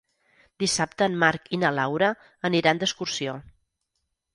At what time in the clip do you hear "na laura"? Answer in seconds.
1.65-2.11